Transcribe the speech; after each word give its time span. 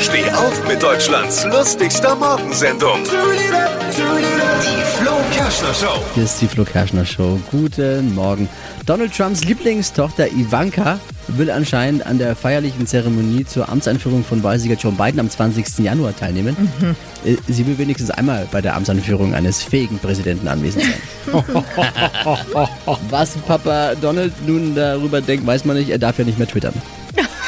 Steh 0.00 0.30
auf 0.30 0.66
mit 0.66 0.82
Deutschlands 0.82 1.44
lustigster 1.44 2.16
Morgensendung. 2.16 3.00
Die 3.04 4.82
Flo 4.98 5.12
Kerschner 5.30 5.74
Show. 5.74 6.02
Hier 6.14 6.24
ist 6.24 6.40
die 6.40 6.46
Flo 6.46 6.64
Kerschner 6.64 7.04
Show. 7.04 7.38
Guten 7.50 8.14
Morgen. 8.14 8.48
Donald 8.86 9.14
Trumps 9.14 9.44
Lieblingstochter 9.44 10.28
Ivanka 10.28 10.98
will 11.28 11.50
anscheinend 11.50 12.06
an 12.06 12.16
der 12.18 12.34
feierlichen 12.34 12.86
Zeremonie 12.86 13.44
zur 13.44 13.68
Amtseinführung 13.68 14.24
von 14.24 14.42
Wahlsieger 14.42 14.76
Joe 14.76 14.92
Biden 14.92 15.20
am 15.20 15.28
20. 15.28 15.80
Januar 15.84 16.16
teilnehmen. 16.16 16.56
Äh, 17.24 17.36
Sie 17.48 17.66
will 17.66 17.76
wenigstens 17.76 18.10
einmal 18.10 18.46
bei 18.50 18.62
der 18.62 18.74
Amtsanführung 18.74 19.34
eines 19.34 19.62
fähigen 19.62 19.98
Präsidenten 19.98 20.48
anwesend 20.48 20.84
sein. 20.84 21.44
Was 23.10 23.32
Papa 23.46 23.94
Donald 24.00 24.32
nun 24.46 24.74
darüber 24.74 25.20
denkt, 25.20 25.46
weiß 25.46 25.64
man 25.66 25.76
nicht. 25.76 25.90
Er 25.90 25.98
darf 25.98 26.18
ja 26.18 26.24
nicht 26.24 26.38
mehr 26.38 26.48
twittern. 26.48 26.74